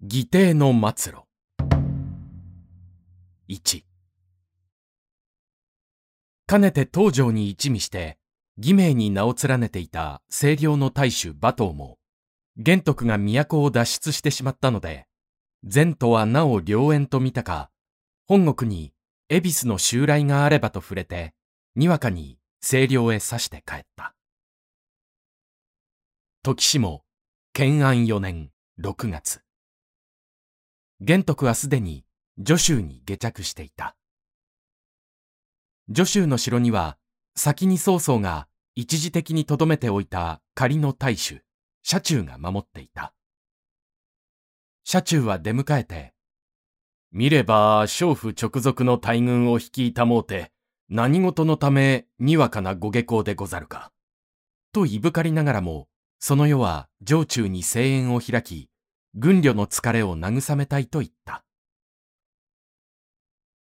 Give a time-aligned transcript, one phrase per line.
[0.00, 1.24] 義弟の末路。
[3.48, 3.82] 1
[6.46, 8.16] かねて東条に一味して
[8.58, 11.98] 義名に名を連ねていた清涼の大衆馬頭も
[12.56, 15.08] 玄徳が都を脱出してしまったので
[15.64, 17.68] 前途はなお良縁と見たか
[18.28, 18.92] 本国に
[19.28, 21.34] 恵比寿の襲来があればと触れて
[21.74, 24.14] にわかに清涼へ刺して帰った。
[26.44, 27.02] 時しも
[27.52, 29.42] 建安4年6月。
[31.00, 32.04] 玄徳はすでに
[32.38, 33.96] 徐州に下着していた。
[35.88, 36.98] 徐州の城には、
[37.36, 41.42] 先に曹操が一時的に留めておいた仮の大衆、
[41.82, 43.14] 車中が守っていた。
[44.84, 46.14] 車中は出迎えて、
[47.10, 50.52] 見れば、娼婦直属の大軍を率いたもうて、
[50.90, 53.92] 何事のため、にわかなご下校でござるか。
[54.72, 55.88] といぶかりながらも、
[56.18, 58.68] その世は城中に声援を開き、
[59.20, 61.42] 軍旅の疲れを慰めたいと言った。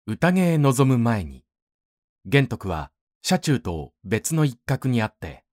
[0.07, 1.47] 宴へ臨む前に、
[2.27, 5.45] 玄徳は車中と別の一角にあって、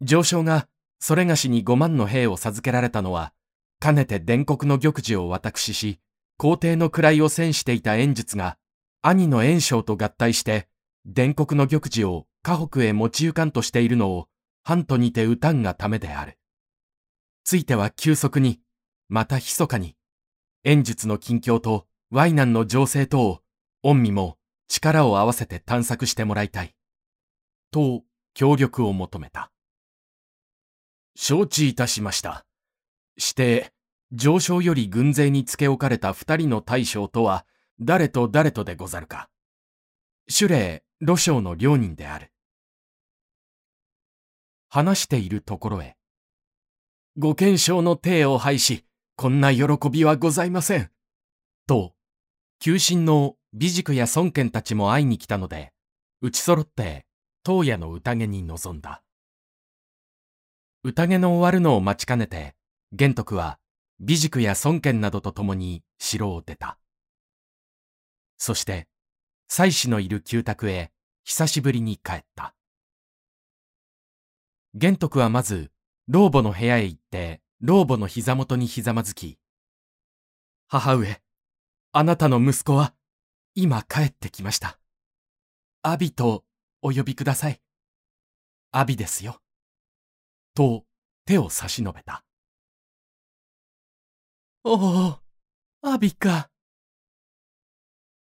[0.00, 0.68] 上昇が
[1.00, 3.32] それがしに五万の兵を授けられたのは、
[3.80, 5.98] かねて伝国の玉璽を私し、
[6.36, 8.58] 皇帝の位を戦していた演術が、
[9.02, 10.68] 兄の炎章と合体して、
[11.04, 14.28] 伝国の玉璽を河北へ持ち行かんとしているのを、
[14.62, 16.38] 藩と似て歌んがためである。
[17.42, 18.60] ついては急速に、
[19.10, 19.96] また密かに、
[20.62, 23.42] 演術の近況とワイナンの情勢等を、
[23.82, 26.76] 御身も力を合わせて探索してもらいたい。
[27.72, 29.50] と、協力を求めた。
[31.16, 32.46] 承知いたしました。
[33.18, 33.72] して、
[34.12, 37.44] 上昇より軍勢に付け置かれた二人の大将とは、
[37.80, 39.28] 誰と誰とでござるか。
[40.28, 42.30] 主礼、路将の両人である。
[44.68, 45.96] 話しているところへ、
[47.16, 48.84] ご検証の体を拝し、
[49.20, 50.90] こんな喜びはございません。
[51.66, 51.92] と、
[52.58, 55.74] 求心の美塾や孫権たちも会いに来たので、
[56.22, 57.04] 打ち揃って
[57.42, 59.02] 当夜の宴に臨んだ。
[60.84, 62.54] 宴の終わるのを待ちかねて、
[62.92, 63.58] 玄徳は
[64.00, 66.78] 美塾や孫権などと共に城を出た。
[68.38, 68.88] そして、
[69.48, 70.92] 妻子のいる旧宅へ
[71.24, 72.54] 久しぶりに帰った。
[74.72, 75.70] 玄徳はまず、
[76.08, 79.38] 老母の部屋へ行って老母の膝元にひざまずき、
[80.66, 81.20] 母上、
[81.92, 82.94] あなたの息子は、
[83.54, 84.78] 今帰ってきました。
[85.82, 86.44] アビと
[86.80, 87.60] お呼びください。
[88.72, 89.42] アビですよ。
[90.54, 90.84] と、
[91.26, 92.24] 手を差し伸べた。
[94.64, 95.18] おお、
[95.82, 96.50] アビか。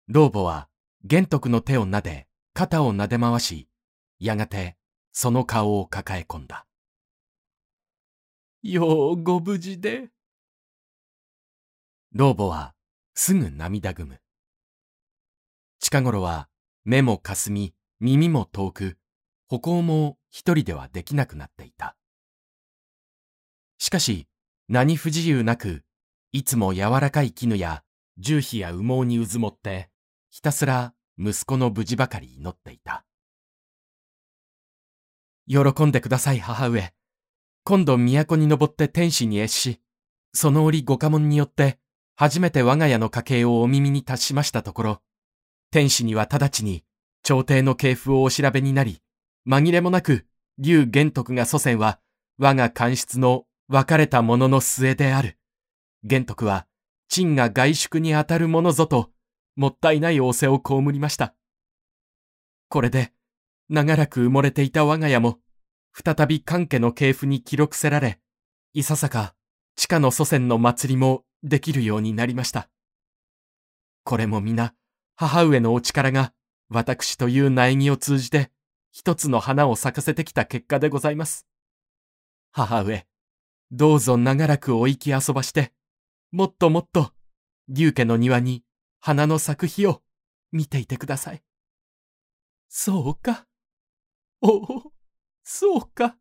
[0.09, 0.71] 老母は、
[1.05, 3.69] 玄徳の手を撫で、肩を撫で回し、
[4.19, 4.79] やがて、
[5.13, 6.67] その顔を抱え込んだ。
[8.63, 10.11] ようご無事で。
[12.13, 12.75] 老母は
[13.15, 14.21] すぐ涙ぐむ。
[15.79, 16.51] 近頃は
[16.85, 18.99] 目もかすみ、耳も遠く、
[19.49, 21.97] 歩行も一人ではできなくなっていた。
[23.79, 24.29] しかし、
[24.69, 25.83] 何不自由なく、
[26.33, 27.83] いつも柔らかい絹や
[28.19, 29.89] 重皮や羽毛にうずもって、
[30.29, 33.07] ひたすら息子の無事ばかり祈っていた。
[35.49, 36.93] 喜んでください、母上。
[37.65, 39.81] 今度都に登って天使に謁し、
[40.33, 41.79] その折ご家紋によって、
[42.17, 45.03] 初めて我が家の家系をお耳に達しましたところ、
[45.71, 46.85] 天使には直ちに、
[47.23, 49.03] 朝廷の系譜をお調べになり、
[49.49, 50.27] 紛れもなく、
[50.59, 52.01] 竜玄徳が祖先は、
[52.39, 55.39] 我が官室の別れた者の末である。
[56.03, 56.67] 玄徳は、
[57.09, 59.11] 陳が外宿にあたるものぞと、
[59.57, 61.35] もったいない仰せを被りました。
[62.69, 63.13] これで、
[63.69, 65.39] 長らく埋もれていた我が家も、
[65.93, 68.21] 再び関家の系譜に記録せられ、
[68.73, 69.35] いささか
[69.77, 72.69] 地下の祖先の祭りもできるようになりました。
[74.05, 74.75] これも皆、
[75.17, 76.33] 母上のお力が、
[76.69, 78.51] 私という苗木を通じて、
[78.93, 81.47] 一つの花を咲かせてきた結果でございます。
[82.53, 83.07] 母上、
[83.71, 85.73] どうぞ長らくお行き遊ばして、
[86.33, 87.13] もっともっと、
[87.69, 88.65] 竜家の庭に
[88.99, 90.03] 花の咲く日を
[90.53, 91.43] 見ていてください。
[92.69, 93.47] そうか。
[94.43, 95.00] おお。
[95.53, 96.17] そうか。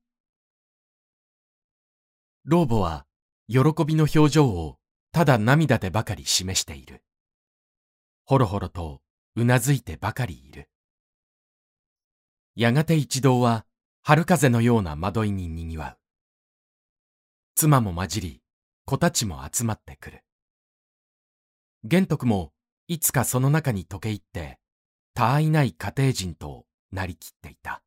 [2.46, 3.06] 老母は、
[3.48, 4.80] 喜びの表情を
[5.12, 7.04] ただ涙でばかり示している。
[8.26, 9.02] ほろほろと
[9.36, 10.68] うなずいてばかりいる。
[12.56, 13.68] やがて一同は
[14.02, 16.00] 春風のような惑いに賑わう。
[17.54, 18.42] 妻も混じり、
[18.86, 20.24] 子たちも集まってくる。
[21.84, 22.52] 玄徳も
[22.88, 24.58] いつかその中に溶け入って、
[25.14, 27.84] 他愛ない家庭人となりきっていた。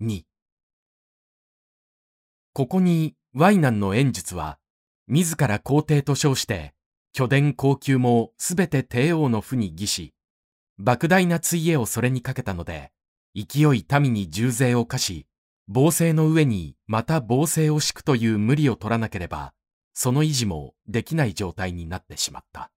[0.00, 0.22] 2
[2.52, 4.60] ここにワイナンの演術は、
[5.08, 6.72] 自ら皇帝と称して、
[7.12, 10.14] 巨殿高級もすべて帝王の府に義し、
[10.80, 12.92] 莫大な追恵をそれにかけたので、
[13.34, 15.26] 勢い民に重税を課し、
[15.66, 19.52] 暴政の上にまた暴政を敷くという無理を取らなければ、
[19.94, 22.70] その維持もできない状態になってしまった。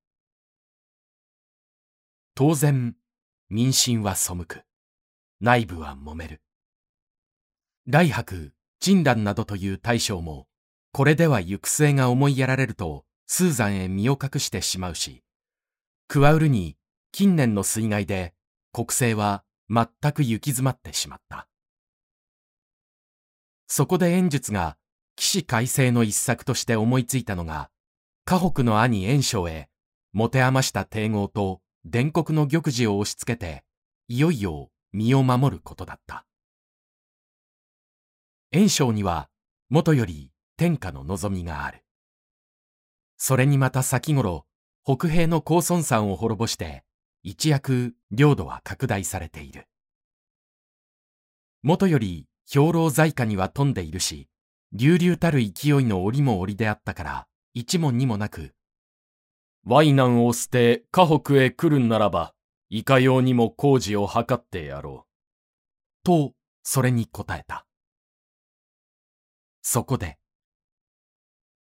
[2.34, 2.96] 当然、
[3.52, 4.64] 民心は背く。
[5.40, 6.42] 内部は揉める。
[7.88, 10.48] 来白、陳蘭などという大将も、
[10.92, 15.24] これでは行く末が思いやられると、スーザンへ身を隠してしまうし、
[16.08, 16.76] 加うるに
[17.14, 18.34] 近年の水害で
[18.74, 21.48] 国政は全く行き詰まってしまった。
[23.68, 24.78] そこで演術が
[25.16, 27.70] 起死回生の一策として思いついたのが、
[28.26, 29.70] 河北の兄炎章へ
[30.12, 33.64] 持て余した帝号と伝国の玉璽を押し付けて、
[34.10, 36.26] いよいよ身を守ることだった。
[38.54, 39.30] 炎章には、
[39.70, 41.86] もとより天下の望みがある。
[43.16, 44.46] それにまた先頃、
[44.84, 46.84] 北平の高孫山を滅ぼして、
[47.24, 49.68] 一躍領土は拡大されている。
[51.62, 54.28] もとより兵糧在家には富んでいるし、
[54.74, 58.54] 流々たる勢いの折も折であったから、一問にもなく、
[59.64, 62.34] ワイナンを捨て河北へ来るんならば、
[62.70, 66.04] いかようにも工事を図ってやろう。
[66.04, 66.34] と、
[66.64, 67.66] それに答えた。
[69.62, 70.18] そこで、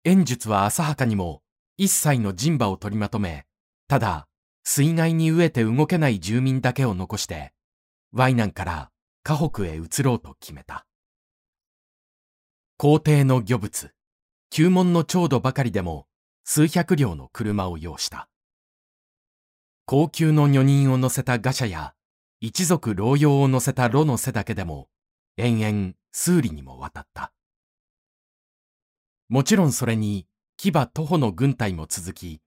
[0.03, 1.43] 演術は浅はかにも
[1.77, 3.45] 一切の人馬を取りまとめ、
[3.87, 4.27] ただ、
[4.63, 7.53] 水害に飢えて動けない住民だけを残して、
[8.11, 8.91] ワイナンから
[9.23, 10.85] 河北へ移ろうと決めた。
[12.77, 13.91] 皇帝の御物、
[14.49, 16.07] 旧門の調度ばかりでも
[16.43, 18.27] 数百両の車を要した。
[19.85, 21.93] 高級の女人を乗せた馬車や
[22.39, 24.89] 一族老用を乗せた炉の背だけでも
[25.37, 27.31] 延々数里にも渡った。
[29.31, 32.41] もちろんそれに騎馬徒歩の軍隊も続き、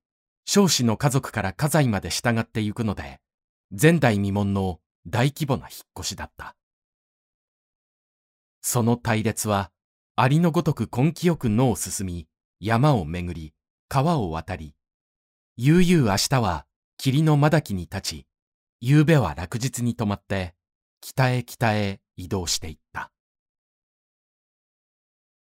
[0.44, 3.22] 少子の家族から家財まで従ってゆくので、
[3.70, 6.56] 前代未聞の大規模な引っ越しだった。
[8.60, 9.70] その隊列は、
[10.14, 12.28] ありのごとく根気よく野を進み、
[12.60, 13.54] 山を巡り、
[13.88, 14.74] 川を渡り、
[15.56, 16.66] 悠々明日は
[16.98, 18.26] 霧のまだきに立ち、
[18.82, 20.54] 夕べは落日に止まって、
[21.00, 22.83] 北へ北へ移動していった。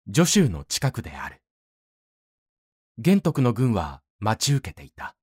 [0.07, 1.41] 助州の近くである。
[2.99, 5.15] 玄徳の軍は待ち受けていた。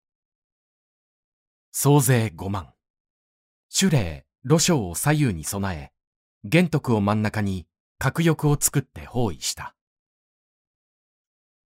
[1.70, 2.74] 総勢五万。
[3.80, 5.92] 守礼、路将を左右に備え、
[6.42, 7.68] 玄徳を真ん中に
[7.98, 9.76] 角翼を作って包囲した。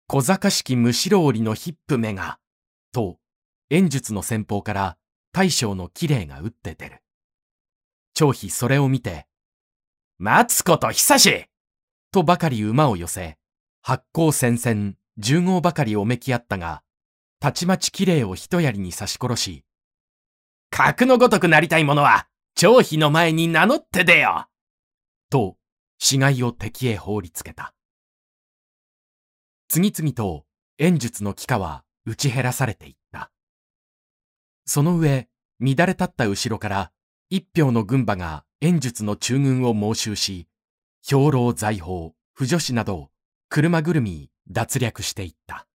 [0.08, 2.38] 小賢しきむしろ織のヒップ目が、
[2.92, 3.16] と、
[3.70, 4.98] 演術の先方から
[5.32, 7.02] 大将の綺麗が打って出る。
[8.12, 9.26] 張飛それを見て、
[10.18, 11.46] 待つこと久し
[12.16, 13.36] とばかり馬を寄せ、
[13.82, 16.82] 八甲戦線、十号ばかりおめき合ったが、
[17.40, 19.64] たちまち綺麗を一槍に刺し殺し、
[20.70, 24.46] 格のごとくなりたい者は、張飛の前に名乗って出よ
[25.28, 25.58] と、
[25.98, 27.74] 死骸を敵へ放りつけた。
[29.68, 30.46] 次々と
[30.78, 33.30] 演術の機下は打ち減らされていった。
[34.64, 35.28] その上、
[35.60, 36.92] 乱れ立った後ろから
[37.28, 40.48] 一票の軍馬が演術の中軍を猛襲し、
[41.08, 43.10] 兵糧財宝、不女子など、
[43.48, 45.68] 車ぐるみ脱略していった。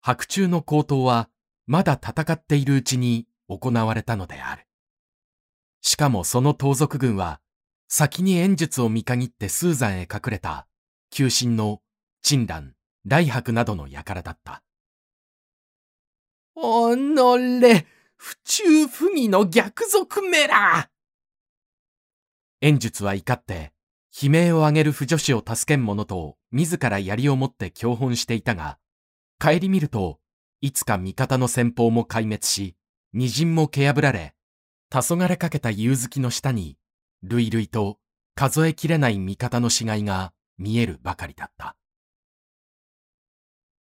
[0.00, 1.28] 白昼の高騰は
[1.66, 4.66] まだ戦っているうちに行われたのである。
[5.82, 7.42] しかもその盗賊軍は
[7.86, 10.66] 先に演術を見限ってスーザンへ隠れた、
[11.10, 11.82] 急進の
[12.22, 12.72] 陳蘭、
[13.04, 14.62] 来白などの輩だった。
[16.54, 20.88] おのれ、府中不義の逆賊めら
[22.64, 23.74] 演術は怒って、
[24.22, 28.78] 悲鳴を上げる不女子を助けん者と自ら槍を持って教本していたが、
[29.38, 30.18] 帰り見ると、
[30.62, 32.74] いつか味方の先方も壊滅し、
[33.12, 34.34] 二陣も蹴破られ、
[34.88, 36.78] 黄昏かけた夕月の下に
[37.22, 37.98] 類々と
[38.34, 41.76] 数えきれない味方の死骸が見えるばかりだった。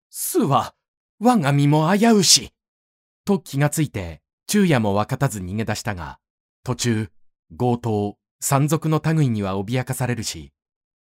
[0.09, 0.75] 巣は
[1.19, 2.55] 我が身も危うし。
[3.27, 6.19] と気がついて昼夜も分かたず逃げ出したが、
[6.65, 7.11] 途中、
[7.59, 10.53] 強盗、山賊の類には脅かされるし、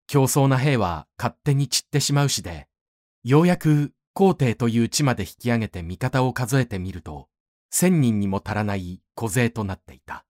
[0.06, 2.68] 競争な兵は勝手に散ってしまうしで、
[3.24, 7.28] ようやく皇帝という地まで引き上げて味方を数えてみると、
[7.70, 10.26] 千人にも足らない小勢となっていた。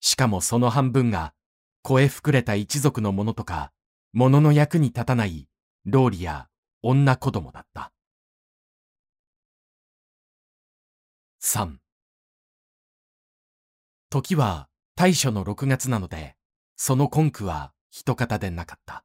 [0.00, 1.34] しかもその半分が、
[1.82, 3.72] 声膨れた一族の者とか、
[4.12, 5.48] 物の役に立たない、
[5.84, 6.48] 老理や
[6.82, 7.92] 女子供だった。
[11.40, 11.80] 三。
[14.10, 14.68] 時は
[15.02, 16.36] 大暑の六月なので、
[16.76, 19.02] その根拠は一方でなかった。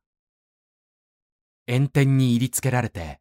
[1.67, 3.19] 炎天に入りつけられて、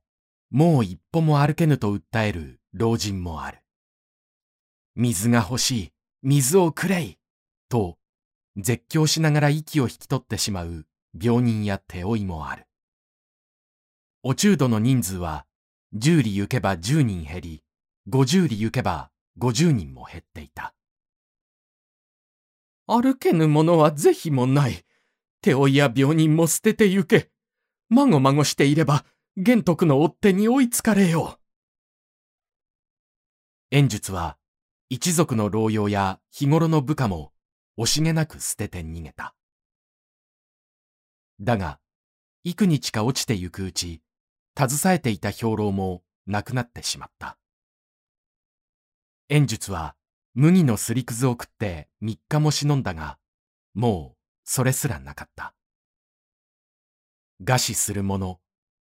[0.51, 3.63] もう一歩も歩けぬと訴える老人もある。
[4.95, 5.93] 水が欲しい、
[6.23, 7.19] 水をくれい
[7.71, 7.97] と、
[8.59, 10.85] 絶叫しながら息を引き取ってしまう
[11.19, 12.67] 病人や手負いもある。
[14.23, 15.47] お中度の人数は、
[15.95, 17.65] 10里行けば10人減り、
[18.11, 20.76] 50里行けば50人も減っていた。
[22.87, 24.85] 歩けぬ者は是非もない。
[25.41, 27.31] 手負いや病人も捨てて行け。
[27.89, 29.05] まごまごしていれば、
[29.37, 31.47] 玄徳の追っ手に追いつかれよう。
[33.71, 34.39] 演術は、
[34.89, 37.33] 一族の老用や日頃の部下も
[37.77, 39.35] 惜しげなく捨てて逃げた。
[41.41, 41.81] だが、
[42.45, 44.01] 幾日か落ちてゆくうち、
[44.57, 47.37] 携えていた兵糧もなくなってしまった。
[49.29, 49.97] 演術は、
[50.39, 53.17] 麦のすりくずを食って三日も忍んだが、
[53.73, 55.55] もうそれすらなかった。
[57.43, 58.39] 餓死する者、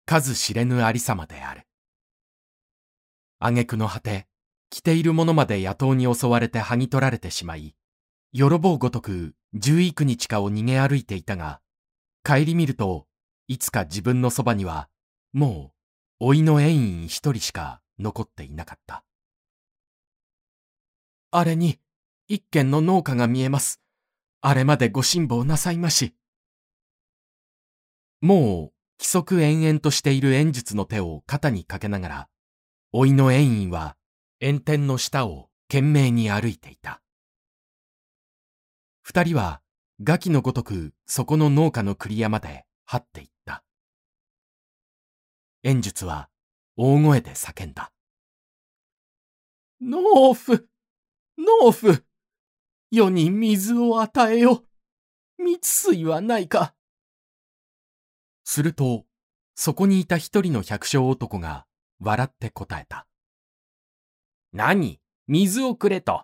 [0.05, 1.65] 数知れぬありさまである。
[3.39, 4.27] 挙句の果て、
[4.69, 7.75] 着ている者まで野党に襲われて剥ぎ取られてしまい、
[8.33, 11.61] よろぼうごとく十幾日かを逃げ歩いていたが、
[12.25, 13.07] 帰り見ると、
[13.47, 14.89] いつか自分のそばには、
[15.31, 15.71] も
[16.19, 19.05] う、老いの縁員一人しか残っていなかった。
[21.31, 21.79] あれに、
[22.27, 23.81] 一軒の農家が見えます。
[24.41, 26.15] あれまでご辛抱なさいまし。
[28.21, 32.29] もう、規則延々としている演術の手を肩にかけながら、
[32.93, 33.97] 老いの縁員は、
[34.41, 37.01] 炎天の下を懸命に歩いていた。
[39.01, 39.61] 二人は、
[40.01, 43.63] ガキのごとくそこの農家の栗山で張っていった。
[45.63, 46.29] 演術は
[46.75, 47.91] 大声で叫んだ。
[49.81, 50.63] 農夫
[51.37, 52.01] 農夫
[52.91, 54.65] 世に水を与えよ。
[55.37, 56.73] 蜜水はないか。
[58.43, 59.05] すると、
[59.55, 61.65] そこにいた一人の百姓男が
[61.99, 63.07] 笑って答えた。
[64.51, 64.99] 何？
[65.27, 66.23] 水をくれと。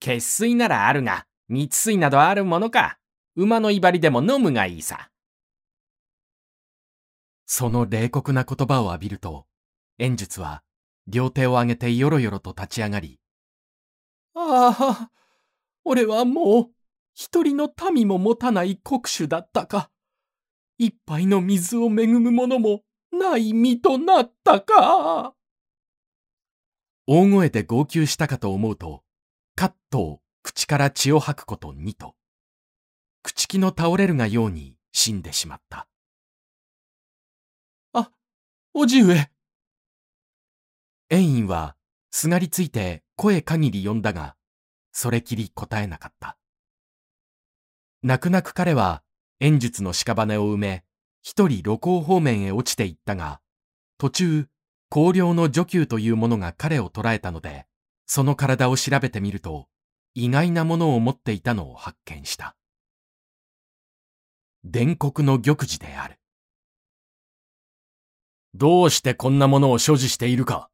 [0.00, 2.98] 血水ならあるが、蜜水などあるものか。
[3.36, 5.10] 馬の威張りでも飲むがいいさ。
[7.46, 9.46] その冷酷な言葉を浴びると、
[9.98, 10.62] 演術は
[11.06, 13.20] 両手を上げてよろよろと立ち上がり、
[14.38, 15.10] ああ、
[15.84, 16.70] 俺はもう
[17.14, 19.90] 一人の民も持たない国主だったか。
[20.76, 25.34] 一杯の水を恵むものもない身となったか。
[27.06, 29.02] 大声で号泣したかと思うと、
[29.54, 32.14] カッと口から血を吐くこと二と、
[33.24, 35.88] 朽木の倒れるがように死んでしまった。
[37.94, 38.10] あ、
[38.74, 39.30] おじ上。
[41.08, 41.76] 縁員は
[42.10, 44.36] すがりついて声限り呼んだが、
[44.92, 46.36] それきり答えなかった。
[48.02, 49.02] 泣く泣く彼は、
[49.40, 50.84] 演術の屍を埋め、
[51.22, 53.40] 一人露光方面へ落ちていったが、
[53.98, 54.46] 途中、
[54.90, 57.66] 高陵の女給というものが彼を捕らえたので、
[58.06, 59.66] その体を調べてみると、
[60.14, 62.54] 意外なものを持っていたのを発見した。
[64.64, 66.18] 伝国の玉璽である。
[68.54, 70.70] どうしてこんなものを所持しているか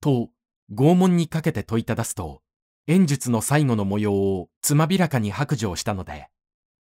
[0.00, 0.28] と、
[0.72, 2.40] 拷問にかけて問いただすと、
[2.86, 6.28] 演術の最後の模様をつまびらかに白状したので、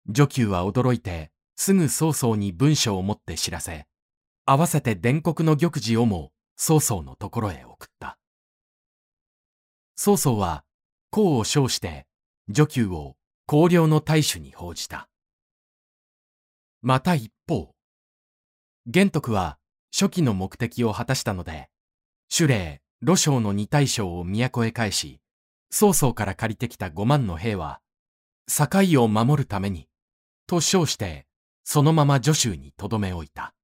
[0.06, 3.86] 女給は驚いて、すぐ曹操に文書を持って知らせ、
[4.46, 8.18] 合わせて伝国の玉璽をも曹操のところへ送った。
[9.96, 10.64] 曹操は、
[11.12, 12.06] 功を称して、
[12.48, 13.16] 女給を
[13.46, 15.08] 公領の大主に報じた。
[16.80, 17.74] また一方、
[18.86, 19.58] 玄徳は
[19.92, 21.68] 初期の目的を果たしたので、
[22.28, 25.20] 主礼、魯将の二大将を都へ返し、
[25.70, 27.80] 曹操から借りてきた五万の兵は、
[28.46, 29.88] 境を守るために、
[30.46, 31.26] と称して、
[31.64, 33.54] そのまま助州に留め置いた。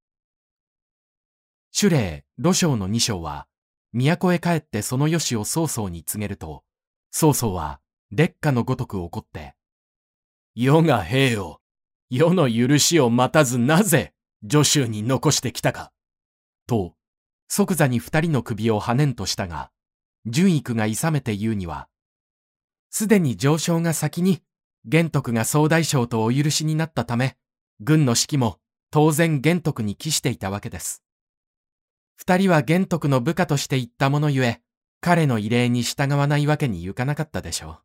[1.71, 3.47] 主礼、魯将の二将は、
[3.93, 6.65] 都へ帰ってその義を曹操に告げると、
[7.11, 9.55] 曹操は烈火のごとく怒って、
[10.55, 11.61] 世が兵を、
[12.09, 14.15] 世の許しを待たずなぜ
[14.49, 15.93] 助州に残してきたか。
[16.67, 16.96] と、
[17.49, 19.71] 即座に二人の首をはねんとしたが、
[20.27, 21.89] 純育が諌めて言うには、
[22.91, 24.43] すでに上昇が先に、
[24.85, 27.37] 玄徳が総大将とお許しになったため、
[27.81, 28.59] 軍の指揮も
[28.91, 31.03] 当然玄徳に帰していたわけです。
[32.17, 34.63] 二人は玄徳の部下として行ったものゆえ、
[35.01, 37.83] 彼の異例に従わないわけにいかなかったでしょ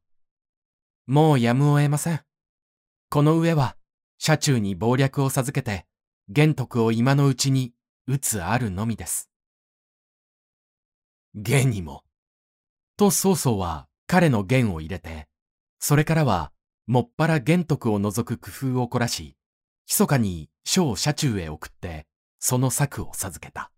[1.07, 1.11] う。
[1.11, 2.21] もうやむを得ません。
[3.09, 3.75] この上は、
[4.17, 5.85] 車中に謀略を授けて、
[6.29, 7.73] 玄徳を今のうちに
[8.07, 9.30] 撃つあるのみです。
[11.35, 12.03] 弦にも。
[12.97, 15.27] と曹操は彼の弦を入れて、
[15.79, 16.51] それからは
[16.87, 19.37] もっぱら玄徳を除く工夫を凝らし、
[19.87, 22.05] 密かに書を車中へ送って、
[22.39, 23.71] その策を授けた。